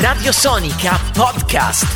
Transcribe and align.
Radio 0.00 0.32
Sonica 0.32 0.98
Podcast. 1.14 1.86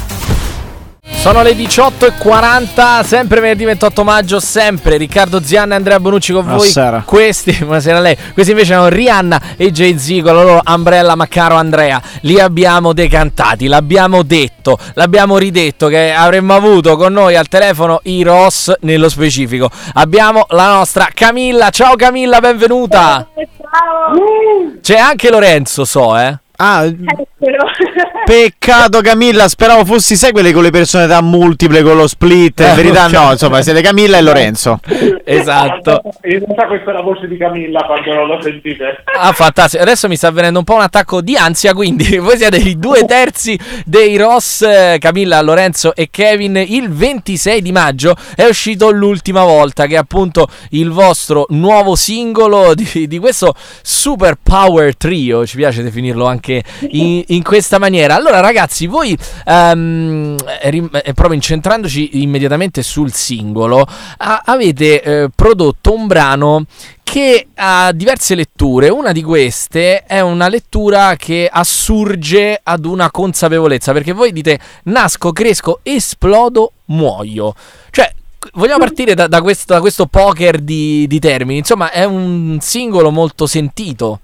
Sono 1.02 1.42
le 1.42 1.52
18.40, 1.52 3.02
sempre 3.04 3.40
venerdì 3.40 3.64
28 3.64 4.04
maggio, 4.04 4.38
sempre 4.38 4.96
Riccardo 4.96 5.40
Zianna 5.42 5.74
e 5.74 5.76
Andrea 5.78 5.98
Bonucci 5.98 6.32
con 6.32 6.42
voi. 6.42 6.56
Buonasera. 6.56 7.02
Questi, 7.06 7.52
buonasera 7.58 7.98
a 7.98 8.00
lei. 8.00 8.16
Questi 8.34 8.52
invece 8.52 8.72
erano 8.72 8.88
Rihanna 8.88 9.40
e 9.56 9.72
Jay-Z 9.72 10.22
con 10.22 10.36
la 10.36 10.42
loro 10.42 10.62
Umbrella 10.66 11.14
ma 11.14 11.26
caro 11.26 11.54
Andrea. 11.54 12.00
Li 12.20 12.38
abbiamo 12.38 12.92
decantati, 12.92 13.66
l'abbiamo 13.66 14.22
detto, 14.22 14.78
l'abbiamo 14.94 15.38
ridetto 15.38 15.88
che 15.88 16.12
avremmo 16.12 16.54
avuto 16.54 16.96
con 16.96 17.12
noi 17.12 17.34
al 17.34 17.48
telefono 17.48 18.00
i 18.04 18.22
Ross 18.22 18.72
nello 18.80 19.08
specifico. 19.08 19.70
Abbiamo 19.94 20.46
la 20.50 20.68
nostra 20.68 21.08
Camilla. 21.12 21.70
Ciao 21.70 21.96
Camilla, 21.96 22.40
benvenuta. 22.40 23.26
Ciao! 23.34 24.78
C'è 24.80 24.96
anche 24.96 25.30
Lorenzo, 25.30 25.84
so, 25.84 26.16
eh. 26.18 26.38
Ah, 26.56 26.84
Eccolo. 26.84 27.24
peccato 28.24 29.00
Camilla, 29.02 29.46
speravo 29.46 29.84
fossi 29.84 30.16
sai 30.16 30.32
quelle 30.32 30.52
con 30.52 30.62
le 30.62 30.70
personalità 30.70 31.20
multiple, 31.22 31.82
con 31.82 31.96
lo 31.96 32.06
split. 32.06 32.60
In 32.60 32.66
Eh, 32.66 32.74
verità 32.74 33.06
no, 33.08 33.30
insomma, 33.32 33.62
siete 33.62 33.80
Camilla 33.82 34.18
e 34.18 34.22
Lorenzo. 34.22 34.80
Esatto. 35.28 36.02
In 36.22 36.38
realtà 36.38 36.66
questa 36.66 36.90
è 36.90 36.94
la 36.94 37.02
voce 37.02 37.26
di 37.26 37.36
Camilla 37.36 37.82
quando 37.84 38.14
non 38.14 38.28
la 38.28 38.40
sentite. 38.40 39.02
Ah, 39.18 39.32
fantastico. 39.32 39.82
Adesso 39.82 40.06
mi 40.08 40.16
sta 40.16 40.30
venendo 40.30 40.60
un 40.60 40.64
po' 40.64 40.74
un 40.74 40.82
attacco 40.82 41.20
di 41.20 41.36
ansia. 41.36 41.74
Quindi, 41.74 42.16
voi 42.18 42.36
siete 42.36 42.56
i 42.56 42.78
due 42.78 43.04
terzi 43.04 43.58
dei 43.84 44.16
Ross, 44.16 44.64
Camilla, 44.98 45.40
Lorenzo 45.42 45.94
e 45.94 46.08
Kevin. 46.10 46.56
Il 46.56 46.90
26 46.90 47.60
di 47.60 47.72
maggio 47.72 48.14
è 48.36 48.44
uscito 48.44 48.90
l'ultima 48.90 49.42
volta, 49.42 49.86
che 49.86 49.94
è 49.94 49.98
appunto 49.98 50.46
il 50.70 50.90
vostro 50.90 51.46
nuovo 51.50 51.96
singolo 51.96 52.74
di, 52.74 53.06
di 53.08 53.18
questo 53.18 53.54
super 53.82 54.36
power 54.40 54.96
trio. 54.96 55.44
Ci 55.44 55.56
piace 55.56 55.82
definirlo 55.82 56.24
anche 56.24 56.45
in, 56.90 57.22
in 57.26 57.42
questa 57.42 57.78
maniera. 57.78 58.14
Allora, 58.14 58.40
ragazzi, 58.40 58.86
voi 58.86 59.16
ehm, 59.44 60.36
rim- 60.62 61.00
eh, 61.02 61.12
proprio 61.12 61.34
incentrandoci 61.34 62.22
immediatamente 62.22 62.82
sul 62.82 63.12
singolo, 63.12 63.86
a- 64.18 64.42
avete 64.44 65.02
eh, 65.02 65.28
prodotto 65.34 65.94
un 65.94 66.06
brano 66.06 66.64
che 67.02 67.46
ha 67.54 67.92
diverse 67.92 68.34
letture. 68.34 68.88
Una 68.88 69.12
di 69.12 69.22
queste 69.22 70.04
è 70.04 70.20
una 70.20 70.48
lettura 70.48 71.14
che 71.16 71.48
assurge 71.50 72.60
ad 72.62 72.84
una 72.84 73.10
consapevolezza, 73.10 73.92
perché 73.92 74.12
voi 74.12 74.32
dite 74.32 74.58
nasco, 74.84 75.32
cresco, 75.32 75.80
esplodo, 75.82 76.72
muoio. 76.86 77.54
Cioè, 77.90 78.12
vogliamo 78.54 78.80
partire 78.80 79.14
da, 79.14 79.28
da 79.28 79.40
questo, 79.40 79.72
da 79.72 79.80
questo 79.80 80.06
poker 80.06 80.58
di, 80.58 81.06
di 81.06 81.18
termini. 81.18 81.58
Insomma, 81.58 81.90
è 81.90 82.04
un 82.04 82.58
singolo 82.60 83.10
molto 83.10 83.46
sentito. 83.46 84.20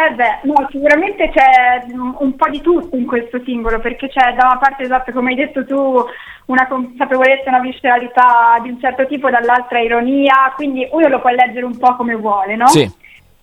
Eh 0.00 0.14
beh, 0.14 0.40
no, 0.44 0.66
sicuramente 0.70 1.28
c'è 1.28 1.84
un 1.92 2.34
po' 2.34 2.48
di 2.48 2.62
tutto 2.62 2.96
in 2.96 3.04
questo 3.04 3.38
singolo, 3.44 3.80
perché 3.80 4.08
c'è 4.08 4.32
da 4.34 4.46
una 4.46 4.58
parte, 4.58 4.84
esatto, 4.84 5.12
come 5.12 5.30
hai 5.30 5.36
detto 5.36 5.66
tu, 5.66 6.02
una 6.46 6.66
consapevolezza, 6.66 7.50
una 7.50 7.60
visceralità 7.60 8.58
di 8.62 8.70
un 8.70 8.80
certo 8.80 9.06
tipo, 9.06 9.28
dall'altra 9.28 9.78
ironia, 9.80 10.52
quindi 10.56 10.88
uno 10.90 11.08
lo 11.08 11.20
può 11.20 11.28
leggere 11.28 11.66
un 11.66 11.76
po' 11.76 11.96
come 11.96 12.14
vuole, 12.14 12.56
no? 12.56 12.66
Sì. 12.68 12.90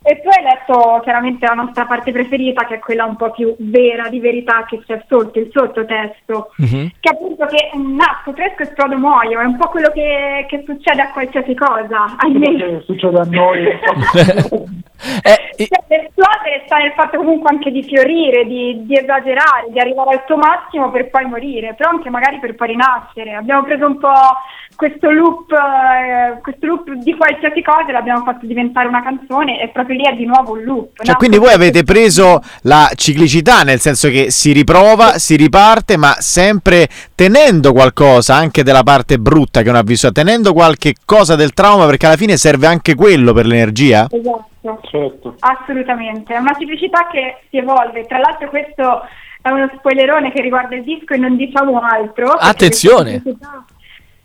E 0.09 0.21
tu 0.21 0.29
hai 0.29 0.43
letto 0.43 1.01
chiaramente 1.03 1.45
la 1.45 1.53
nostra 1.53 1.85
parte 1.85 2.11
preferita, 2.11 2.65
che 2.65 2.75
è 2.75 2.79
quella 2.79 3.05
un 3.05 3.17
po' 3.17 3.29
più 3.31 3.53
vera, 3.59 4.09
di 4.09 4.19
verità, 4.19 4.65
che 4.65 4.81
c'è 4.85 5.03
sotto, 5.07 5.37
il 5.37 5.49
sottotesto. 5.51 6.53
Mhm. 6.57 6.91
che 6.99 7.09
appunto 7.09 7.45
che 7.45 7.69
nasco, 7.75 8.31
cresco, 8.31 8.63
esplodo, 8.63 8.97
muoio, 8.97 9.41
è 9.41 9.43
un 9.43 9.57
po' 9.57 9.67
quello 9.67 9.91
che, 9.91 10.45
che 10.47 10.63
succede 10.65 11.01
a 11.01 11.11
qualsiasi 11.11 11.53
cosa, 11.53 12.15
ahimè. 12.17 12.81
Succede 12.85 13.19
a 13.19 13.27
noi. 13.29 13.67
Eh, 15.21 15.46
i- 15.57 15.67
Cioè, 15.67 15.83
l'esplodere 15.87 16.63
sta 16.65 16.77
nel 16.77 16.93
fatto 16.93 17.17
comunque 17.17 17.49
anche 17.49 17.71
di 17.71 17.83
fiorire, 17.83 18.45
di, 18.45 18.85
di 18.85 18.97
esagerare, 18.97 19.67
di 19.69 19.79
arrivare 19.79 20.11
al 20.11 20.25
tuo 20.25 20.37
massimo 20.37 20.91
per 20.91 21.09
poi 21.09 21.25
morire, 21.25 21.73
però 21.75 21.89
anche 21.89 22.09
magari 22.09 22.39
per 22.39 22.55
poi 22.55 22.67
rinascere. 22.69 23.33
Abbiamo 23.33 23.63
preso 23.63 23.85
un 23.85 23.97
po' 23.97 24.37
questo 24.75 25.09
loop, 25.09 25.51
eh, 25.51 26.39
questo 26.41 26.65
loop 26.67 26.91
di 26.91 27.15
qualsiasi 27.15 27.61
cosa 27.61 27.87
e 27.87 27.91
l'abbiamo 27.91 28.23
fatto 28.23 28.45
diventare 28.45 28.87
una 28.87 29.01
canzone 29.01 29.61
e 29.61 29.69
proprio 29.69 29.97
lì 29.97 30.03
è 30.03 30.13
di 30.15 30.25
nuovo 30.25 30.53
un 30.53 30.63
loop. 30.63 30.97
Cioè, 30.97 31.07
no? 31.07 31.15
quindi 31.15 31.37
voi 31.37 31.51
avete 31.53 31.83
preso 31.83 32.41
la 32.61 32.89
ciclicità, 32.95 33.63
nel 33.63 33.79
senso 33.79 34.09
che 34.09 34.29
si 34.29 34.51
riprova, 34.51 35.17
si 35.17 35.35
riparte, 35.35 35.97
ma 35.97 36.15
sempre 36.19 36.87
tenendo 37.15 37.73
qualcosa 37.73 38.35
anche 38.35 38.63
della 38.63 38.83
parte 38.83 39.17
brutta 39.17 39.61
che 39.63 39.69
uno 39.69 39.79
ha 39.79 39.83
vissuto, 39.83 40.13
tenendo 40.13 40.53
qualche 40.53 40.93
cosa 41.05 41.35
del 41.35 41.53
trauma, 41.53 41.85
perché 41.85 42.05
alla 42.05 42.15
fine 42.15 42.37
serve 42.37 42.67
anche 42.67 42.93
quello 42.93 43.33
per 43.33 43.45
l'energia. 43.47 44.07
Esatto. 44.11 44.79
certo. 44.89 45.35
Assolutamente, 45.49 46.33
è 46.33 46.37
una 46.37 46.55
ciclicità 46.59 47.07
che 47.11 47.37
si 47.49 47.57
evolve. 47.57 48.05
Tra 48.05 48.17
l'altro 48.17 48.49
questo 48.49 49.01
è 49.41 49.49
uno 49.49 49.69
spoilerone 49.77 50.31
che 50.33 50.41
riguarda 50.41 50.75
il 50.75 50.83
disco 50.83 51.13
e 51.13 51.17
non 51.17 51.35
diciamo 51.37 51.79
altro. 51.79 52.31
Attenzione! 52.31 53.21
Questa 53.21 53.31
ciclicità, 53.31 53.65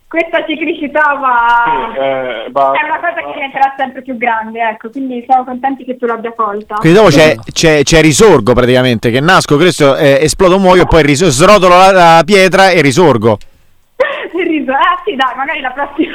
questa 0.07 0.45
ciclicità 0.45 1.13
va... 1.15 1.63
Sì, 1.93 1.99
eh, 1.99 2.47
va- 2.51 2.71
È 2.73 2.85
una 2.85 2.99
cosa 2.99 3.25
che 3.25 3.31
diventerà 3.33 3.73
sempre 3.77 4.01
più 4.01 4.17
grande, 4.17 4.59
ecco, 4.61 4.89
quindi 4.89 5.23
siamo 5.25 5.43
contenti 5.45 5.85
che 5.85 5.95
tu 5.97 6.05
l'abbia 6.05 6.33
colta. 6.33 6.75
Quindi 6.75 6.97
dopo 6.97 7.09
c'è, 7.09 7.35
c'è- 7.51 7.83
c'è 7.83 8.01
risorgo 8.01 8.53
praticamente, 8.53 9.09
che 9.09 9.21
nasco, 9.21 9.55
cresco, 9.57 9.95
eh, 9.95 10.19
esplodo, 10.21 10.59
muoio, 10.59 10.83
e 10.83 10.87
poi 10.87 11.03
ris- 11.03 11.25
srotolo 11.27 11.75
la, 11.77 11.91
la 11.91 12.21
pietra 12.25 12.69
e 12.69 12.81
risorgo. 12.81 13.37
Riso, 14.41 14.71
eh 14.71 14.97
sì, 15.05 15.15
dai, 15.15 15.35
magari 15.35 15.61
la 15.61 15.71
prossima... 15.71 16.13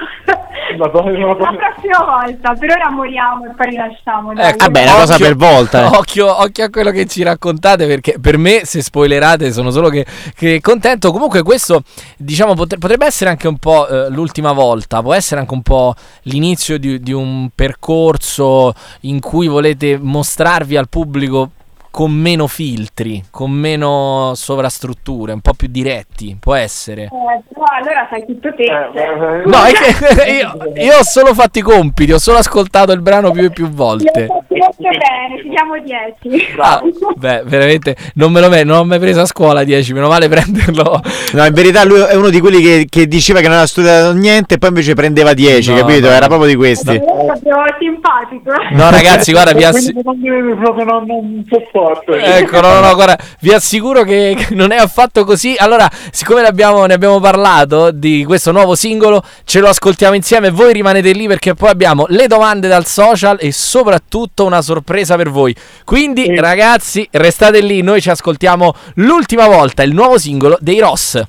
La 0.77 0.89
prossima- 0.91 1.29
la 1.39 1.57
prossima 1.57 2.05
volta, 2.05 2.53
per 2.55 2.71
ora 2.71 2.91
moriamo 2.91 3.47
e 3.47 3.55
poi 3.57 3.67
rinasciamo. 3.71 4.35
dai. 4.35 4.49
Ecco, 4.51 4.65
Vabbè, 4.67 4.83
una 4.83 4.93
cosa 4.93 5.17
per 5.17 5.37
volta, 5.37 5.83
eh. 5.85 5.97
Occhio, 5.97 6.41
occhio 6.43 6.65
a 6.65 6.71
quello 6.71 6.91
che 6.91 7.07
ci 7.07 7.23
raccontate, 7.23 7.87
perché 7.87 8.19
per 8.21 8.37
me, 8.37 8.65
se 8.65 8.83
spoilerate, 8.83 9.53
sono 9.53 9.71
solo 9.71 9.89
che, 9.89 10.05
che 10.35 10.61
contento. 10.61 11.11
Comunque, 11.13 11.43
questo, 11.43 11.83
diciamo, 12.17 12.55
potre- 12.55 12.79
potrebbe 12.79 13.07
essere 13.07 13.31
anche 13.31 13.49
un 13.49 13.57
po' 13.59 13.89
eh, 13.89 14.11
l'ultima 14.11 14.53
volta, 14.53 15.01
può 15.01 15.15
essere 15.15 15.41
anche 15.41 15.55
un 15.55 15.63
po' 15.63 15.95
l'inizio 16.23 16.79
di, 16.79 17.01
di 17.01 17.13
un 17.13 17.49
percorso 17.55 18.75
in 19.03 19.21
cui 19.21 19.47
volete 19.49 19.99
mostrarvi 19.99 20.77
al 20.77 20.89
pubblico 20.89 21.51
con 21.99 22.13
meno 22.13 22.47
filtri, 22.47 23.25
con 23.29 23.51
meno 23.51 24.31
sovrastrutture, 24.37 25.33
un 25.33 25.41
po' 25.41 25.53
più 25.55 25.67
diretti, 25.67 26.37
può 26.39 26.55
essere. 26.55 27.03
Eh, 27.03 27.09
però 27.53 27.65
allora 27.77 28.07
sai 28.09 28.25
tutto 28.25 28.55
te. 28.55 28.63
Eh, 28.63 29.01
eh, 29.01 29.43
No, 29.45 29.65
è 29.65 29.73
che 29.73 30.31
io, 30.31 30.81
io 30.81 30.97
ho 30.97 31.03
solo 31.03 31.35
fatto 31.35 31.59
i 31.59 31.63
compiti, 31.63 32.13
ho 32.13 32.19
solo 32.19 32.39
ascoltato 32.39 32.93
il 32.93 33.01
brano 33.01 33.33
più 33.33 33.47
e 33.47 33.51
più 33.51 33.69
volte. 33.69 34.29
Molto 34.59 34.83
bene, 34.83 35.43
ci 35.43 35.49
diamo 35.49 35.79
10. 35.79 36.57
Ah, 36.59 36.81
beh, 37.17 37.43
veramente 37.45 37.97
non 38.15 38.31
me 38.33 38.41
lo 38.41 38.49
me- 38.49 38.65
non 38.65 38.79
ho 38.79 38.85
mai 38.85 38.99
preso 38.99 39.21
a 39.21 39.27
scuola 39.27 39.65
10, 39.65 39.93
meno 39.93 40.09
male 40.09 40.29
prenderlo. 40.29 41.01
No, 41.33 41.45
in 41.47 41.53
verità 41.55 41.85
lui 41.85 42.01
è 42.01 42.15
uno 42.15 42.31
di 42.31 42.41
quelli 42.41 42.61
che, 42.61 42.87
che 42.89 43.07
diceva 43.07 43.39
che 43.39 43.45
non 43.45 43.53
aveva 43.55 43.67
studiato 43.69 44.13
niente 44.13 44.55
e 44.55 44.59
poi 44.59 44.69
invece 44.71 44.95
prendeva 44.95 45.33
10, 45.35 45.71
No, 45.73 45.77
capito? 45.79 46.09
no, 46.09 46.13
Era 46.15 46.27
proprio 46.27 46.49
di 46.49 46.57
questi. 46.57 46.95
È 46.97 47.01
proprio 47.03 47.57
simpatico. 47.79 48.51
No, 48.73 48.91
ragazzi, 48.91 49.33
guarda, 49.33 49.53
vi, 49.53 49.65
assi- 49.65 49.93
Quindi 49.93 50.03
non 50.05 50.47
mi 50.47 50.55
proprio 50.57 50.85
non, 50.85 51.05
non 51.07 51.45
sopporto. 51.49 52.13
Ecco, 52.13 52.61
no, 52.61 52.75
no, 52.75 52.81
no, 52.81 52.95
guarda, 52.95 53.19
vi 53.41 53.53
assicuro 53.53 54.03
che 54.03 54.17
che 54.37 54.55
non 54.55 54.73
è 54.73 54.77
affatto 54.77 55.25
così. 55.25 55.55
Allora, 55.59 55.89
siccome 56.11 56.43
ne 56.43 56.49
abbiamo, 56.49 56.85
ne 56.87 56.95
abbiamo 56.95 57.21
parlato 57.21 57.91
di 57.91 58.25
questo 58.25 58.53
nuovo 58.53 58.75
singolo, 58.75 59.23
ce 59.45 59.61
lo 59.61 59.69
ascoltiamo 59.69 60.15
insieme. 60.15 60.51
Voi 60.51 60.73
rimanete 60.73 61.13
lì 61.13 61.27
perché 61.27 61.55
poi 61.55 61.71
abbiamo 61.71 62.05
le 62.09 62.27
domande 62.27 62.69
dal 62.69 62.85
social 62.87 63.37
e 63.41 63.53
soprattutto 63.53 64.45
una 64.49 64.63
sorpresa 64.63 65.15
per 65.17 65.31
voi. 65.31 65.55
Quindi, 65.85 66.25
Sì. 66.25 66.35
ragazzi, 66.41 67.09
restate 67.13 67.61
lì. 67.61 67.83
Noi 67.83 68.01
ci 68.01 68.11
ascoltiamo 68.11 68.75
l'ultima 68.97 69.47
volta 69.47 69.83
il 69.85 69.95
nuovo 69.95 70.19
singolo 70.19 70.57
dei 70.61 70.81
Ross. 70.81 71.21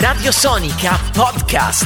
Radio 0.00 0.32
Sonica 0.32 0.98
Podcast. 1.12 1.84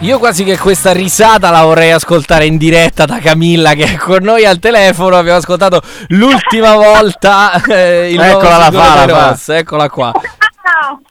Io 0.00 0.18
quasi 0.18 0.44
che 0.44 0.56
questa 0.58 0.92
risata 0.92 1.50
la 1.50 1.62
vorrei 1.62 1.92
ascoltare 1.92 2.46
in 2.46 2.56
diretta 2.56 3.04
da 3.04 3.18
Camilla 3.18 3.74
che 3.74 3.84
è 3.84 3.96
con 3.96 4.22
noi 4.22 4.46
al 4.46 4.58
telefono. 4.58 5.16
Abbiamo 5.16 5.38
ascoltato 5.38 5.82
l'ultima 6.08 6.74
volta 6.74 7.52
eh, 7.64 8.10
il 8.10 8.16
nuovo 8.16 8.30
Eccola 8.38 8.56
la 8.56 8.62
singolo 8.70 8.82
fa, 8.82 9.06
la 9.06 9.14
fa. 9.14 9.28
Ross. 9.28 9.48
Eccola 9.50 9.90
qua. 9.90 10.12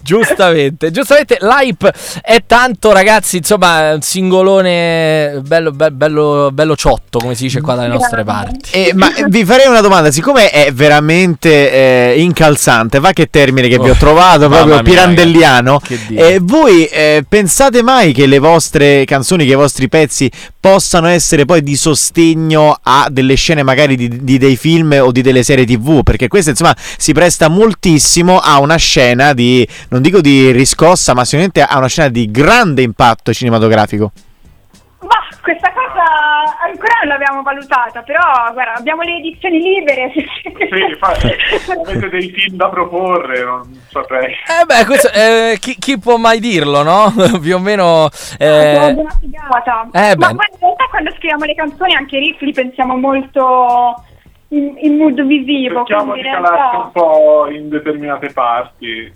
Giustamente, 0.01 0.91
giustamente 0.91 1.37
l'hype 1.41 1.93
è 2.21 2.43
tanto 2.47 2.91
ragazzi, 2.91 3.37
insomma, 3.37 3.93
un 3.93 4.01
singolone 4.01 5.41
bello, 5.45 5.71
be- 5.71 5.91
bello, 5.91 6.49
bello 6.53 6.75
ciotto 6.75 7.19
come 7.19 7.35
si 7.35 7.43
dice 7.43 7.61
qua 7.61 7.75
dalle 7.75 7.89
nostre 7.89 8.23
parti. 8.23 8.71
Eh, 8.71 8.91
ma 8.95 9.11
vi 9.27 9.45
farei 9.45 9.67
una 9.67 9.81
domanda, 9.81 10.09
siccome 10.09 10.49
è 10.49 10.71
veramente 10.71 11.71
eh, 12.13 12.21
incalzante, 12.21 12.99
va 12.99 13.11
che 13.11 13.27
termine 13.29 13.67
che 13.67 13.77
vi 13.77 13.89
ho 13.89 13.93
Oh, 13.93 13.95
trovato, 13.95 14.47
proprio 14.47 14.75
mia, 14.75 14.81
pirandelliano, 14.83 15.81
eh, 16.15 16.39
voi 16.41 16.85
eh, 16.85 17.25
pensate 17.27 17.83
mai 17.83 18.13
che 18.13 18.27
le 18.27 18.39
vostre 18.39 19.03
canzoni, 19.05 19.45
che 19.45 19.51
i 19.51 19.55
vostri 19.55 19.89
pezzi 19.89 20.31
possano 20.59 21.07
essere 21.07 21.45
poi 21.45 21.61
di 21.63 21.75
sostegno 21.75 22.77
a 22.81 23.07
delle 23.11 23.35
scene 23.35 23.63
magari 23.63 23.95
di, 23.95 24.23
di 24.23 24.37
dei 24.37 24.55
film 24.55 24.97
o 25.01 25.11
di 25.11 25.21
delle 25.21 25.43
serie 25.43 25.65
tv? 25.65 26.03
Perché 26.03 26.27
questo 26.27 26.51
insomma 26.51 26.75
si 26.97 27.11
presta 27.13 27.47
moltissimo 27.47 28.39
a 28.39 28.59
una 28.59 28.75
scena 28.77 29.33
di, 29.33 29.67
non 29.89 30.01
dico 30.01 30.21
di 30.21 30.51
riscossa, 30.51 31.13
ma 31.13 31.24
sicuramente 31.24 31.62
a 31.62 31.77
una 31.77 31.88
scena 31.88 32.09
di 32.09 32.30
grande 32.31 32.81
impatto 32.81 33.33
cinematografico. 33.33 34.12
Ma 35.01 35.15
questa 35.41 35.71
cosa 35.71 36.03
ancora 36.62 37.00
non 37.01 37.07
l'abbiamo 37.07 37.41
valutata, 37.41 38.01
però 38.01 38.19
guarda, 38.51 38.74
abbiamo 38.75 39.01
le 39.01 39.15
edizioni 39.18 39.59
libere. 39.59 40.12
Sì, 40.13 40.91
infatti, 40.91 41.27
avete 41.86 42.09
dei 42.09 42.30
film 42.30 42.57
da 42.57 42.68
proporre, 42.69 43.44
non 43.44 43.81
saprei. 43.89 44.33
Eh 44.33 44.65
beh, 44.65 44.86
questo, 44.86 45.09
eh, 45.13 45.57
chi, 45.59 45.75
chi 45.80 45.97
può 45.97 46.18
mai 46.18 46.39
dirlo, 46.39 46.83
no? 46.83 47.13
Più 47.42 47.56
o 47.56 47.59
meno... 47.59 48.09
Eh, 48.38 48.94
una 48.95 49.15
figata. 49.19 49.88
eh, 49.94 50.15
Ma 50.18 50.27
beh. 50.27 50.33
guarda, 50.33 50.44
in 50.51 50.59
realtà 50.59 50.85
quando 50.89 51.12
scriviamo 51.12 51.45
le 51.45 51.56
canzoni 51.56 51.95
anche 51.95 52.18
i 52.18 52.19
riff 52.19 52.42
li 52.42 52.51
pensiamo 52.51 52.97
molto 52.97 54.03
in, 54.50 54.75
in 54.81 54.97
mood 54.97 55.21
visivo, 55.25 55.77
Cerchiamo 55.85 56.12
quindi 56.12 56.21
di 56.24 56.27
in 56.27 56.33
calarci 56.33 56.59
realtà... 56.59 56.77
un 56.77 56.92
po' 56.92 57.47
in 57.50 57.69
determinate 57.69 58.30
parti. 58.33 59.13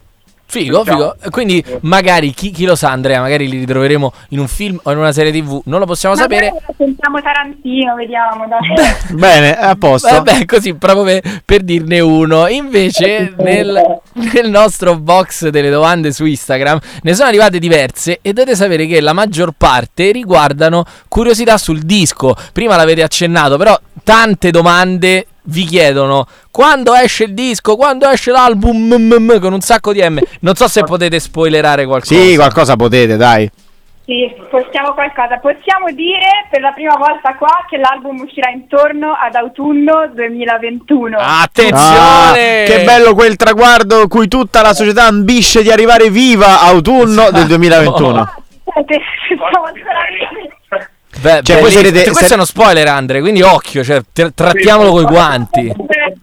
Figo, 0.54 0.84
figo. 0.84 1.16
Quindi 1.32 1.66
magari, 1.82 2.32
chi, 2.32 2.52
chi 2.52 2.66
lo 2.66 2.76
sa 2.76 2.92
Andrea, 2.92 3.20
magari 3.20 3.50
li 3.50 3.58
ritroveremo 3.58 4.14
in 4.30 4.40
un 4.40 4.48
film 4.48 4.80
o 4.84 4.92
in 4.92 5.00
una 5.00 5.12
serie 5.12 5.32
tv, 5.32 5.64
non 5.66 5.80
lo 5.80 5.88
possiamo 5.88 6.16
sapere. 6.16 6.52
Magari 6.52 6.74
Sentiamo 6.78 7.22
Tarantino, 7.22 7.96
vediamo. 7.96 8.46
Dai. 8.48 8.94
Bene, 9.18 9.58
a 9.58 9.76
posto. 9.76 10.10
Vabbè, 10.10 10.46
così 10.46 10.76
proprio 10.76 11.04
per, 11.06 11.42
per 11.44 11.62
dirne 11.64 12.00
uno. 12.02 12.48
Invece, 12.48 13.34
nel, 13.40 14.00
nel 14.14 14.50
nostro 14.52 14.96
box 15.00 15.48
delle 15.48 15.72
domande 15.72 16.12
su 16.12 16.24
Instagram 16.24 16.80
ne 17.02 17.14
sono 17.16 17.30
arrivate 17.30 17.58
diverse 17.58 18.20
e 18.22 18.32
dovete 18.32 18.56
sapere 18.56 18.86
che 18.86 19.02
la 19.02 19.14
maggior 19.14 19.54
parte 19.58 20.12
riguardano 20.12 20.86
curiosità 21.08 21.58
sul 21.58 21.80
disco. 21.80 22.36
Prima 22.54 22.76
l'avete 22.76 23.02
accennato, 23.02 23.58
però 23.58 23.76
tante 24.04 24.52
domande 24.52 25.26
vi 25.46 25.66
chiedono 25.66 26.26
quando 26.52 26.94
esce 26.94 27.26
il 27.26 27.34
disco, 27.34 27.76
quando 27.76 28.08
esce 28.10 28.32
l'album 28.32 28.96
mm, 28.96 29.14
mm, 29.14 29.40
con 29.40 29.54
un 29.54 29.62
sacco 29.62 29.92
di 29.92 30.02
M. 30.02 30.20
Non 30.42 30.56
so 30.56 30.68
se 30.68 30.84
potete 30.84 31.20
spoilerare 31.20 31.86
qualcosa. 31.86 32.14
Sì, 32.14 32.36
qualcosa 32.36 32.76
potete, 32.76 33.18
dai. 33.18 33.50
Sì, 34.06 34.30
possiamo 34.50 34.94
qualcosa. 34.94 35.38
Possiamo 35.38 35.90
dire 35.92 36.48
per 36.50 36.60
la 36.60 36.72
prima 36.72 36.96
volta 36.98 37.36
qua 37.36 37.66
che 37.70 37.78
l'album 37.78 38.20
uscirà 38.20 38.50
intorno 38.50 39.14
ad 39.14 39.34
autunno 39.36 40.12
2021. 40.14 41.18
Attenzione! 41.18 42.64
Ah, 42.64 42.66
che 42.66 42.84
bello 42.84 43.14
quel 43.14 43.38
traguardo 43.38 44.08
cui 44.10 44.28
tutta 44.28 44.62
la 44.62 44.74
società 44.74 45.06
ambisce 45.06 45.64
di 45.64 45.72
arrivare 45.72 46.10
viva 46.10 46.62
autunno 46.62 47.32
del 47.32 47.48
2021. 47.48 48.20
Aspetta, 48.66 49.04
siamo 49.28 49.64
ancora- 49.64 50.62
Beh, 51.22 51.40
Cioè, 51.44 51.56
sarete- 51.72 51.92
questo 52.04 52.14
sare- 52.16 52.32
è 52.32 52.34
uno 52.36 52.46
spoiler, 52.46 52.88
Andre. 52.88 53.20
Quindi 53.22 53.42
occhio, 53.42 53.84
cioè, 53.84 54.02
tra- 54.12 54.32
trattiamolo 54.34 54.92
coi 54.92 55.06
guanti. 55.06 55.74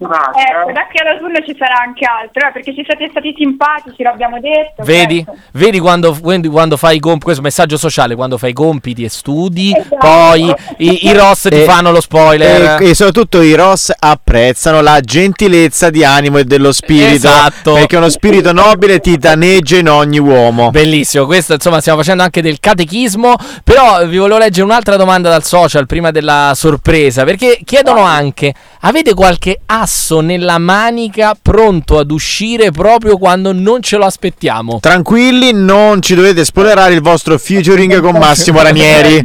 Ecco, 0.03 0.71
da 0.71 0.87
qui 0.89 0.99
all'autunno 0.99 1.39
ci 1.45 1.55
sarà 1.57 1.81
anche 1.85 2.05
altro, 2.05 2.47
eh, 2.47 2.51
perché 2.51 2.73
ci 2.73 2.83
siete 2.83 3.07
stati 3.11 3.33
simpatici, 3.37 4.01
l'abbiamo 4.01 4.39
detto. 4.39 4.83
Vedi? 4.83 5.23
certo. 5.23 5.39
Vedi 5.51 5.79
quando, 5.79 6.17
quando- 6.19 6.49
quando 6.49 6.77
fai 6.77 6.95
i 6.95 6.99
compiti, 6.99 7.25
questo 7.25 7.41
messaggio 7.43 7.77
sociale, 7.77 8.15
quando 8.15 8.37
fai 8.39 8.49
i 8.49 8.53
compiti 8.53 9.03
e 9.03 9.09
studi, 9.09 9.75
Esatto. 9.75 9.97
poi 9.97 10.53
i, 10.77 11.07
i 11.07 11.13
Ross 11.13 11.47
ti 11.49 11.61
fanno 11.63 11.91
lo 11.91 12.01
spoiler. 12.01 12.81
E, 12.81 12.89
e 12.89 12.93
soprattutto 12.95 13.41
i 13.41 13.53
Ross 13.53 13.91
apprezzano 13.97 14.81
la 14.81 14.99
gentilezza 15.01 15.89
di 15.91 16.03
animo 16.03 16.39
e 16.39 16.45
dello 16.45 16.71
spirito. 16.71 17.27
Esatto. 17.27 17.73
Perché 17.73 17.97
uno 17.97 18.09
spirito 18.09 18.51
nobile 18.51 18.99
ti 18.99 19.17
danneggia 19.17 19.77
in 19.77 19.89
ogni 19.89 20.17
uomo. 20.19 20.71
Bellissimo, 20.71 21.25
questo 21.25 21.53
insomma 21.53 21.79
stiamo 21.79 21.99
facendo 21.99 22.23
anche 22.23 22.41
del 22.41 22.59
catechismo, 22.59 23.35
però 23.63 24.05
vi 24.07 24.17
volevo 24.17 24.39
leggere 24.39 24.65
un'altra 24.65 24.95
domanda 24.95 25.29
dal 25.29 25.43
social 25.43 25.85
prima 25.85 26.09
della 26.11 26.53
sorpresa, 26.55 27.23
perché 27.23 27.59
chiedono 27.63 28.01
anche, 28.01 28.53
avete 28.81 29.13
qualche 29.13 29.61
asso 29.65 30.21
nella 30.21 30.57
manica 30.57 31.35
pronto 31.39 31.97
ad 31.99 32.11
uscire 32.11 32.71
proprio 32.71 33.17
quando 33.17 33.53
non 33.53 33.81
ce 33.81 33.97
lo 33.97 34.05
aspettiamo? 34.05 34.79
Tranquilli, 34.79 35.51
non 35.53 36.01
ci 36.01 36.15
dovete 36.15 36.43
spoilerare 36.45 36.93
il 36.93 37.01
vostro 37.01 37.37
featuring 37.37 37.99
con 37.99 38.17
Massimo 38.17 38.61
Ranieri. 38.61 39.21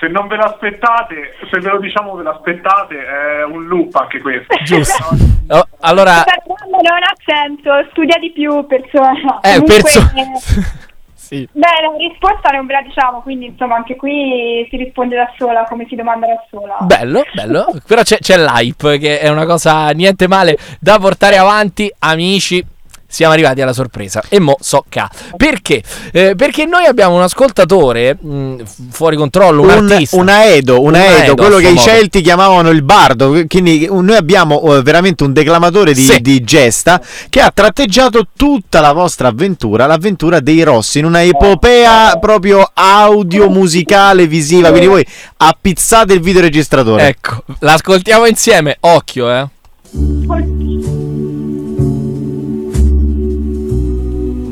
Se 0.00 0.08
non 0.08 0.28
ve 0.28 0.36
l'aspettate, 0.36 1.34
se 1.50 1.60
ve 1.60 1.68
lo 1.68 1.78
diciamo 1.78 2.14
ve 2.14 2.22
l'aspettate, 2.22 2.96
è 2.96 3.44
un 3.44 3.66
loop 3.66 3.94
anche 3.96 4.20
questo. 4.22 4.56
Giusto. 4.64 5.04
Oh, 5.48 5.66
allora, 5.80 6.24
non 6.46 7.02
ha 7.02 7.14
senso, 7.22 7.70
studia 7.90 8.16
di 8.18 8.30
più, 8.32 8.64
persona. 8.66 9.40
eh, 9.42 9.58
Comunque, 9.58 9.80
perso- 9.82 10.10
eh, 10.14 10.88
sì. 11.30 11.48
Beh, 11.52 11.60
la 11.60 11.96
risposta 11.96 12.50
non 12.50 12.66
ve 12.66 12.72
la 12.72 12.82
diciamo, 12.82 13.20
quindi 13.20 13.46
insomma 13.46 13.76
anche 13.76 13.94
qui 13.94 14.66
si 14.68 14.76
risponde 14.76 15.14
da 15.14 15.32
sola, 15.38 15.64
come 15.68 15.86
si 15.88 15.94
domanda 15.94 16.26
da 16.26 16.44
sola. 16.50 16.78
Bello, 16.80 17.22
bello. 17.32 17.66
Però 17.86 18.02
c'è, 18.02 18.18
c'è 18.18 18.36
l'hype, 18.36 18.98
che 18.98 19.20
è 19.20 19.28
una 19.28 19.46
cosa 19.46 19.90
niente 19.90 20.26
male 20.26 20.58
da 20.80 20.98
portare 20.98 21.36
avanti, 21.36 21.88
amici. 22.00 22.64
Siamo 23.12 23.32
arrivati 23.32 23.60
alla 23.60 23.72
sorpresa 23.72 24.22
e 24.28 24.38
mo 24.38 24.56
so 24.60 24.84
ca. 24.88 25.10
Perché? 25.36 25.82
Eh, 26.12 26.34
perché 26.36 26.64
noi 26.64 26.84
abbiamo 26.84 27.16
un 27.16 27.22
ascoltatore 27.22 28.14
mh, 28.14 28.62
fuori 28.90 29.16
controllo, 29.16 29.62
un, 29.62 29.68
Un, 29.70 29.90
artista. 29.90 30.16
un 30.16 30.28
aedo, 30.28 30.80
un 30.80 30.86
Un 30.90 30.94
aedo, 30.94 31.16
aedo, 31.16 31.34
quello 31.34 31.56
che 31.56 31.68
i 31.70 31.74
modo. 31.74 31.80
Celti 31.80 32.20
chiamavano 32.20 32.70
il 32.70 32.82
bardo. 32.82 33.42
Quindi 33.48 33.88
un- 33.90 34.04
noi 34.04 34.16
abbiamo 34.16 34.76
eh, 34.76 34.82
veramente 34.82 35.24
un 35.24 35.32
declamatore 35.32 35.92
di, 35.92 36.02
Sì. 36.02 36.20
di 36.20 36.42
gesta 36.44 37.00
che 37.28 37.40
ha 37.40 37.50
tratteggiato 37.52 38.28
tutta 38.36 38.80
la 38.80 38.92
vostra 38.92 39.26
avventura, 39.28 39.86
l'avventura 39.86 40.38
dei 40.38 40.62
Rossi, 40.62 41.00
in 41.00 41.04
una 41.04 41.22
epopea 41.24 42.16
proprio 42.20 42.70
audio, 42.72 43.50
musicale, 43.50 44.28
visiva. 44.28 44.68
Quindi 44.70 44.86
voi 44.86 45.06
appizzate 45.38 46.12
il 46.12 46.20
videoregistratore. 46.20 47.08
Ecco, 47.08 47.42
l'ascoltiamo 47.58 48.26
insieme. 48.26 48.76
Occhio, 48.80 49.30
eh. 49.32 49.46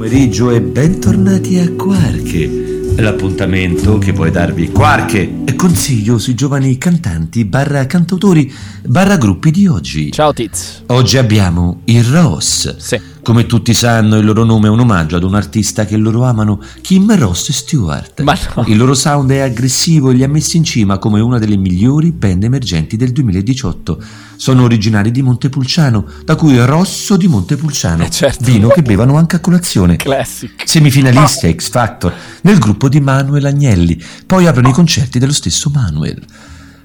Pomeriggio 0.09 0.51
e 0.51 0.63
bentornati 0.63 1.59
a 1.59 1.71
Quarche, 1.71 2.95
l'appuntamento 2.97 3.99
che 3.99 4.13
vuole 4.13 4.31
darvi 4.31 4.71
qualche 4.71 5.38
consiglio 5.55 6.19
sui 6.19 6.35
giovani 6.35 6.77
cantanti 6.79 7.45
barra 7.45 7.87
cantautori 7.87 8.53
barra 8.85 9.17
gruppi 9.17 9.51
di 9.51 9.67
oggi. 9.67 10.11
Ciao 10.13 10.33
Tiz. 10.33 10.83
Oggi 10.87 11.17
abbiamo 11.19 11.81
i 11.85 12.03
Ross. 12.03 12.77
Sì. 12.77 13.01
Come 13.23 13.45
tutti 13.45 13.75
sanno, 13.75 14.17
il 14.17 14.25
loro 14.25 14.43
nome 14.45 14.69
è 14.69 14.71
un 14.71 14.81
omaggio 14.81 15.17
ad 15.17 15.23
un 15.23 15.35
artista 15.35 15.85
che 15.85 15.99
loro 15.99 16.25
amano, 16.25 16.63
Kim 16.81 17.15
Ross 17.15 17.51
Stewart. 17.53 18.23
No. 18.23 18.65
Il 18.67 18.79
loro 18.79 18.95
sound 18.95 19.31
è 19.31 19.41
aggressivo 19.41 20.11
e 20.11 20.15
li 20.15 20.23
ha 20.23 20.29
messi 20.29 20.57
in 20.57 20.65
cima 20.65 20.97
come 20.99 21.21
una 21.21 21.39
delle 21.39 21.57
migliori 21.59 22.11
band 22.11 22.45
emergenti 22.45 22.97
del 22.97 23.13
2018. 23.13 24.03
Sono 24.37 24.63
originari 24.63 25.11
di 25.11 25.21
Montepulciano, 25.21 26.07
da 26.25 26.37
cui 26.37 26.57
Rosso 26.65 27.17
di 27.19 27.27
Montepulciano, 27.27 28.05
Eh, 28.05 28.11
certo. 28.11 28.45
vino 28.45 28.69
che 28.69 28.81
bevono 28.83 29.17
anche 29.19 29.37
a 29.37 29.41
colazione. 29.41 29.97
Classic. 29.97 30.53
Semifinalisti 30.65 31.49
a 31.49 31.53
X 31.53 31.69
Factor 31.69 32.15
nel 32.43 32.59
gruppo 32.59 32.89
di 32.89 33.01
Manuel 33.01 33.45
Agnelli, 33.45 34.01
poi 34.25 34.47
aprono 34.47 34.69
i 34.71 34.73
concerti 34.73 35.19
dello 35.19 35.33
stesso 35.39 35.71
Manuel. 35.73 36.21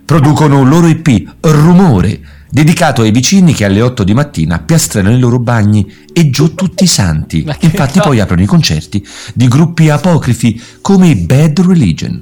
Producono 0.05 0.59
un 0.59 0.69
loro 0.69 0.87
EP, 0.87 1.35
Rumore, 1.41 2.21
dedicato 2.49 3.01
ai 3.01 3.11
vicini 3.11 3.53
che 3.53 3.65
alle 3.65 3.81
8 3.81 4.03
di 4.03 4.13
mattina 4.13 4.59
piastrano 4.59 5.11
i 5.11 5.19
loro 5.19 5.39
bagni 5.39 5.91
e 6.13 6.29
giù 6.29 6.53
tutti 6.53 6.83
i 6.83 6.87
santi. 6.87 7.45
Infatti 7.61 7.99
poi 7.99 8.19
aprono 8.19 8.43
i 8.43 8.45
concerti 8.45 9.05
di 9.33 9.47
gruppi 9.47 9.89
apocrifi 9.89 10.61
come 10.81 11.07
i 11.07 11.15
Bad 11.15 11.59
Religion. 11.61 12.19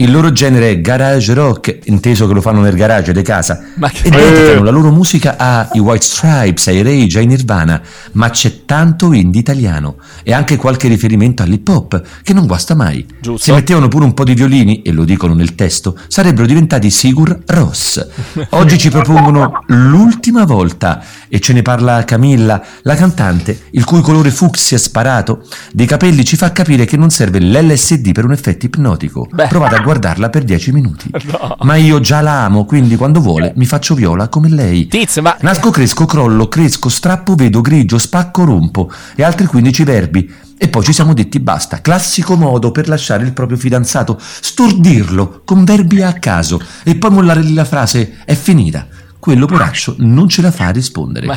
Il 0.00 0.10
loro 0.10 0.32
genere 0.32 0.70
è 0.70 0.80
garage 0.80 1.34
rock, 1.34 1.80
inteso 1.84 2.26
che 2.26 2.32
lo 2.32 2.40
fanno 2.40 2.60
nel 2.62 2.74
garage 2.74 3.12
di 3.12 3.20
casa, 3.20 3.60
Ma 3.74 3.90
che- 3.90 4.06
e 4.06 4.10
dedicano 4.10 4.62
la 4.62 4.70
loro 4.70 4.90
musica 4.90 5.36
ai 5.36 5.78
White 5.78 6.06
Stripes, 6.06 6.68
ai 6.68 6.80
Rage, 6.82 7.18
ai 7.18 7.26
Nirvana, 7.26 7.82
ma 8.12 8.30
c'è 8.30 8.64
tanto 8.64 9.12
indie 9.12 9.42
italiano 9.42 9.96
e 10.22 10.32
anche 10.32 10.56
qualche 10.56 10.88
riferimento 10.88 11.42
all'hip 11.42 11.68
hop 11.68 12.02
che 12.22 12.32
non 12.32 12.46
guasta 12.46 12.74
mai. 12.74 13.04
Giusto. 13.20 13.44
Se 13.44 13.52
mettevano 13.52 13.88
pure 13.88 14.06
un 14.06 14.14
po' 14.14 14.24
di 14.24 14.32
violini, 14.32 14.80
e 14.80 14.90
lo 14.90 15.04
dicono 15.04 15.34
nel 15.34 15.54
testo, 15.54 15.94
sarebbero 16.08 16.46
diventati 16.46 16.88
Sigur 16.88 17.38
Ross. 17.44 18.02
Oggi 18.50 18.78
ci 18.78 18.88
propongono 18.88 19.64
l'ultima 19.66 20.46
volta 20.46 21.04
e 21.28 21.40
ce 21.40 21.52
ne 21.52 21.60
parla 21.60 22.04
Camilla, 22.04 22.62
la 22.84 22.94
cantante, 22.94 23.64
il 23.72 23.84
cui 23.84 24.00
colore 24.00 24.30
fucsia 24.30 24.78
sparato 24.78 25.42
dei 25.74 25.84
capelli 25.84 26.24
ci 26.24 26.36
fa 26.36 26.52
capire 26.52 26.86
che 26.86 26.96
non 26.96 27.10
serve 27.10 27.38
l'LSD 27.38 28.12
per 28.12 28.24
un 28.24 28.32
effetto 28.32 28.64
ipnotico. 28.64 29.28
Beh. 29.30 29.48
Provate 29.48 29.74
a 29.74 29.88
guardarla 29.90 30.30
per 30.30 30.44
10 30.44 30.72
minuti. 30.72 31.10
No. 31.30 31.56
Ma 31.62 31.76
io 31.76 32.00
già 32.00 32.20
la 32.22 32.44
amo, 32.44 32.64
quindi 32.64 32.96
quando 32.96 33.20
vuole 33.20 33.52
mi 33.54 33.64
faccio 33.64 33.94
viola 33.94 34.28
come 34.28 34.48
lei. 34.48 34.88
Tiz, 34.88 35.18
ma 35.18 35.36
Nasco, 35.40 35.70
cresco, 35.70 36.06
crollo, 36.06 36.48
cresco, 36.48 36.88
strappo, 36.88 37.34
vedo, 37.36 37.60
grigio, 37.60 37.98
spacco, 37.98 38.44
rompo 38.44 38.90
e 39.14 39.22
altri 39.22 39.46
15 39.46 39.84
verbi. 39.84 40.34
E 40.58 40.68
poi 40.68 40.82
ci 40.82 40.92
siamo 40.92 41.14
detti 41.14 41.38
basta, 41.38 41.80
classico 41.80 42.36
modo 42.36 42.72
per 42.72 42.88
lasciare 42.88 43.22
il 43.24 43.32
proprio 43.32 43.56
fidanzato, 43.58 44.18
stordirlo 44.18 45.42
con 45.44 45.64
verbi 45.64 46.02
a 46.02 46.14
caso 46.14 46.60
e 46.82 46.96
poi 46.96 47.10
mollare 47.10 47.42
lì 47.42 47.54
la 47.54 47.64
frase 47.64 48.16
è 48.24 48.34
finita. 48.34 48.86
Quello 49.20 49.44
poraccio 49.46 49.94
non 49.98 50.28
ce 50.28 50.40
la 50.42 50.50
fa 50.50 50.66
a 50.66 50.70
rispondere. 50.70 51.28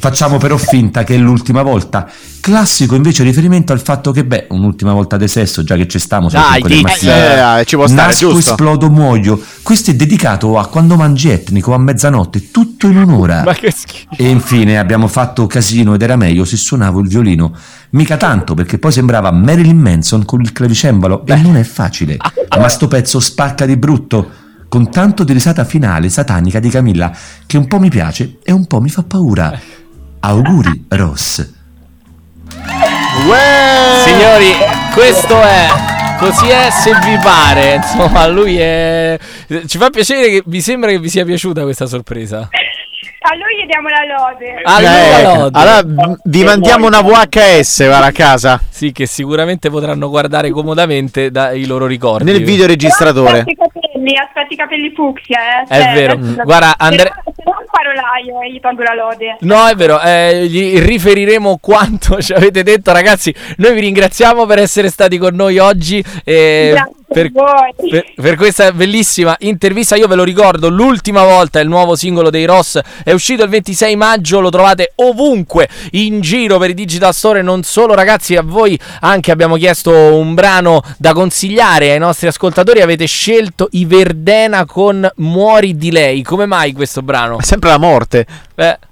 Facciamo 0.00 0.38
però 0.38 0.56
finta 0.56 1.04
che 1.04 1.14
è 1.14 1.18
l'ultima 1.18 1.62
volta. 1.62 2.10
Classico 2.40 2.94
invece 2.94 3.22
riferimento 3.22 3.72
al 3.72 3.80
fatto 3.80 4.10
che, 4.10 4.24
beh, 4.24 4.46
un'ultima 4.50 4.92
volta 4.92 5.16
di 5.16 5.28
sesso, 5.28 5.62
già 5.62 5.76
che 5.76 5.86
ci 5.86 5.98
stiamo, 5.98 6.28
Dai, 6.28 6.60
quelle 6.60 6.76
dici. 6.76 7.06
mazzate. 7.06 7.60
Eh, 7.60 7.64
ci 7.64 7.76
può 7.76 7.86
stare, 7.86 8.08
Nasco, 8.08 8.30
giusto? 8.30 8.50
esplodo, 8.50 8.90
muoio. 8.90 9.40
Questo 9.62 9.90
è 9.92 9.94
dedicato 9.94 10.58
a 10.58 10.66
quando 10.66 10.96
mangi 10.96 11.28
etnico 11.30 11.74
a 11.74 11.78
mezzanotte, 11.78 12.50
tutto 12.50 12.88
in 12.88 12.96
un'ora. 12.96 13.42
Ma 13.44 13.54
che 13.54 13.70
schifo. 13.70 14.08
E 14.16 14.28
infine 14.28 14.78
abbiamo 14.78 15.06
fatto 15.08 15.46
casino 15.46 15.94
ed 15.94 16.02
era 16.02 16.16
meglio 16.16 16.44
se 16.44 16.56
suonavo 16.56 17.00
il 17.00 17.08
violino. 17.08 17.54
Mica 17.90 18.16
tanto, 18.16 18.54
perché 18.54 18.78
poi 18.78 18.92
sembrava 18.92 19.30
Marilyn 19.30 19.78
Manson 19.78 20.24
con 20.24 20.40
il 20.40 20.52
clavicembalo 20.52 21.24
e 21.24 21.36
non 21.36 21.56
è 21.56 21.62
facile. 21.62 22.16
Ma 22.58 22.68
sto 22.68 22.88
pezzo 22.88 23.20
spacca 23.20 23.64
di 23.64 23.76
brutto, 23.76 24.30
con 24.68 24.90
tanto 24.90 25.24
di 25.24 25.32
risata 25.32 25.64
finale 25.64 26.08
satanica 26.08 26.60
di 26.60 26.68
Camilla, 26.68 27.10
che 27.46 27.56
un 27.56 27.66
po' 27.66 27.78
mi 27.78 27.88
piace 27.88 28.38
e 28.42 28.52
un 28.52 28.66
po' 28.66 28.80
mi 28.80 28.88
fa 28.88 29.02
paura. 29.02 29.58
Auguri, 30.20 30.86
Ross. 30.88 31.52
Uè! 33.26 34.02
Signori, 34.04 34.52
questo 34.92 35.40
è. 35.42 35.68
Così 36.18 36.48
è 36.48 36.68
se 36.70 36.92
vi 37.04 37.16
pare. 37.22 37.76
Insomma, 37.76 38.26
lui 38.26 38.56
è. 38.58 39.18
Ci 39.66 39.78
fa 39.78 39.90
piacere 39.90 40.28
che 40.28 40.42
mi 40.46 40.60
sembra 40.60 40.90
che 40.90 40.98
vi 40.98 41.08
sia 41.08 41.24
piaciuta 41.24 41.62
questa 41.62 41.86
sorpresa. 41.86 42.48
A 43.20 43.34
lui 43.34 43.62
gli 43.62 43.66
diamo 43.66 43.88
la 43.88 44.04
lode. 44.04 44.60
Ah, 44.64 44.80
Eh, 44.82 45.14
allora, 45.22 45.38
lode. 45.38 45.58
allora 45.58 45.82
v- 45.82 46.18
vi 46.24 46.44
mandiamo 46.44 46.86
una 46.86 47.00
VHS 47.02 47.84
guarda, 47.86 48.06
a 48.06 48.12
casa 48.12 48.60
Sì, 48.68 48.92
che 48.92 49.06
sicuramente 49.06 49.70
potranno 49.70 50.08
guardare 50.08 50.50
comodamente 50.50 51.30
dai 51.30 51.66
loro 51.66 51.86
ricordi. 51.86 52.30
nel 52.30 52.42
videoregistratore. 52.44 53.40
Aspetti 53.40 53.50
i 53.52 53.56
capelli, 53.56 54.16
aspetti 54.16 54.54
i 54.54 54.56
capelli 54.56 54.92
fucsia, 54.94 55.38
eh. 55.62 55.66
È 55.68 55.82
Cioè, 55.82 55.94
vero. 55.94 56.12
adesso- 56.14 56.42
Guarda, 56.42 56.74
Andre- 56.78 57.02
Se 57.02 57.12
no, 57.24 57.32
se 57.36 57.42
no 57.44 57.56
imparo 57.60 57.92
l'aio 57.92 58.40
e 58.40 58.52
gli 58.52 58.60
tolgo 58.60 58.82
la 58.82 58.94
lode. 58.94 59.36
No, 59.40 59.66
è 59.66 59.74
vero, 59.74 60.00
eh, 60.00 60.46
gli 60.46 60.78
riferiremo 60.80 61.58
quanto 61.60 62.20
ci 62.22 62.32
avete 62.32 62.62
detto, 62.62 62.92
ragazzi. 62.92 63.34
Noi 63.58 63.74
vi 63.74 63.80
ringraziamo 63.80 64.46
per 64.46 64.58
essere 64.58 64.88
stati 64.90 65.18
con 65.18 65.34
noi 65.34 65.58
oggi. 65.58 66.02
eh, 66.24 66.70
Grazie 66.72 66.92
per, 67.08 67.30
per- 67.32 68.12
per 68.14 68.36
questa 68.36 68.70
bellissima 68.72 69.34
intervista. 69.40 69.96
Io 69.96 70.06
ve 70.06 70.14
lo 70.14 70.24
ricordo: 70.24 70.68
l'ultima 70.68 71.24
volta 71.24 71.60
il 71.60 71.68
nuovo 71.68 71.96
singolo 71.96 72.30
dei 72.30 72.44
Ross 72.44 72.78
è 73.02 73.12
uscito 73.12 73.42
il 73.42 73.48
26 73.48 73.96
maggio. 73.96 74.40
Lo 74.40 74.50
trovate 74.50 74.92
ovunque 74.96 75.68
in 75.92 76.20
giro 76.20 76.58
per 76.58 76.70
i 76.70 76.74
digital 76.74 77.14
store. 77.14 77.42
Non 77.42 77.62
solo, 77.62 77.94
ragazzi, 77.94 78.36
a 78.36 78.42
voi 78.42 78.78
anche 79.00 79.30
abbiamo 79.30 79.56
chiesto 79.56 79.90
un 79.92 80.34
brano 80.34 80.82
da 80.98 81.12
consigliare 81.12 81.90
ai 81.92 81.98
nostri 81.98 82.26
ascoltatori. 82.28 82.80
Avete 82.80 83.06
scelto 83.06 83.68
i 83.72 83.84
Verdena 83.84 84.64
con 84.66 85.08
Muori 85.16 85.76
di 85.76 85.90
lei. 85.90 86.22
Come 86.22 86.46
mai 86.46 86.72
questo 86.72 87.02
brano? 87.02 87.38
È 87.38 87.42
sempre 87.42 87.70
la 87.70 87.78
morte. 87.78 88.26
Eh, 88.54 88.78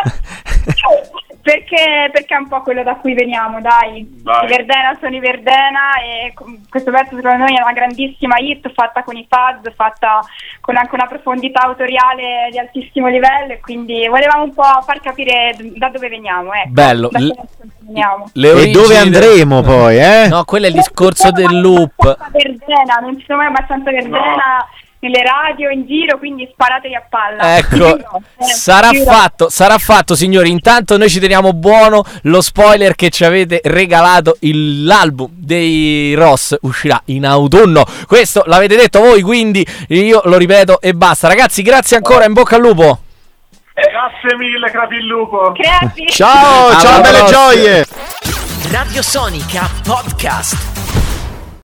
perché, 1.42 2.10
perché 2.12 2.34
è 2.34 2.38
un 2.38 2.48
po' 2.48 2.62
quello 2.62 2.82
da 2.82 2.96
cui 2.96 3.14
veniamo, 3.14 3.60
dai. 3.60 4.06
Vai. 4.22 4.44
I 4.44 4.48
Verdena 4.48 4.96
sono 5.00 5.14
i 5.14 5.20
Verdena 5.20 5.94
e 6.02 6.34
questo 6.68 6.90
pezzo 6.90 7.16
secondo 7.16 7.38
noi 7.44 7.56
è 7.56 7.62
una 7.62 7.72
grandissima 7.72 8.36
hit 8.38 8.70
fatta 8.72 9.02
con 9.02 9.16
i 9.16 9.26
Faz, 9.28 9.60
fatta 9.74 10.20
con 10.60 10.76
anche 10.76 10.94
una 10.94 11.06
profondità 11.06 11.62
autoriale 11.62 12.48
di 12.50 12.58
altissimo 12.58 13.08
livello 13.08 13.52
e 13.54 13.60
quindi 13.60 14.06
volevamo 14.08 14.44
un 14.44 14.54
po' 14.54 14.62
far 14.84 15.00
capire 15.00 15.54
da 15.58 15.88
dove 15.88 16.08
veniamo. 16.08 16.52
Ecco, 16.52 16.68
Bello. 16.70 17.08
Da 17.10 17.18
L- 17.18 17.34
veniamo. 17.80 18.24
E 18.34 18.70
dove 18.70 18.88
del- 18.88 18.96
andremo 18.96 19.62
poi, 19.62 19.98
eh? 19.98 20.28
No, 20.28 20.44
quello 20.44 20.66
è 20.66 20.68
il 20.68 20.74
discorso 20.74 21.30
del 21.30 21.60
loop. 21.60 22.30
Verdena, 22.30 22.94
non 23.00 23.18
ci 23.18 23.24
sono 23.26 23.38
mai 23.38 23.48
abbastanza 23.48 23.90
Verdena 23.90 24.66
nelle 25.00 25.22
radio, 25.22 25.70
in 25.70 25.86
giro, 25.86 26.18
quindi 26.18 26.48
sparatevi 26.52 26.94
a 26.94 27.02
palla. 27.08 27.56
Ecco, 27.56 27.76
No, 27.76 28.22
eh, 28.38 28.44
sarà 28.44 28.90
fatto, 28.92 29.48
sarà 29.48 29.78
fatto, 29.78 30.14
signori. 30.14 30.50
Intanto 30.50 30.96
noi 30.98 31.08
ci 31.08 31.20
teniamo 31.20 31.52
buono 31.54 32.04
lo 32.24 32.40
spoiler 32.42 32.94
che 32.94 33.08
ci 33.10 33.24
avete 33.24 33.60
regalato. 33.64 34.36
il- 34.40 34.84
L'album 34.84 35.28
dei 35.32 36.14
Ross 36.14 36.54
uscirà 36.62 37.00
in 37.06 37.24
autunno. 37.26 37.84
Questo 38.06 38.42
l'avete 38.46 38.76
detto 38.76 39.00
voi, 39.00 39.22
quindi 39.22 39.66
io 39.88 40.20
lo 40.24 40.36
ripeto 40.36 40.80
e 40.80 40.92
basta. 40.92 41.28
Ragazzi, 41.28 41.62
grazie 41.62 41.96
ancora, 41.96 42.24
in 42.24 42.32
bocca 42.32 42.56
al 42.56 42.62
lupo. 42.62 42.98
Grazie 43.74 44.36
mille, 44.36 44.70
Crapillupo. 44.70 45.52
Crepi. 45.52 46.06
Ciao, 46.08 46.72
ciao 46.78 46.94
Alla 46.96 47.00
belle 47.00 47.24
gioie! 47.24 47.86
Radio 48.70 49.00
Sonica 49.02 49.68
Podcast. 49.82 50.69